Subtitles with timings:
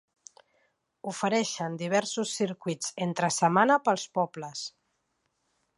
[1.11, 4.65] Ofereixen diversos circuits entre setmana pels pobles.